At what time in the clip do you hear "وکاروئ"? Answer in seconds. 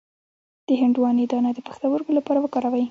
2.41-2.79